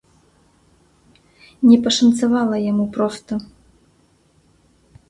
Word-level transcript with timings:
Не 1.69 1.77
пашанцавала 1.83 2.57
яму 2.71 2.85
проста. 2.97 3.33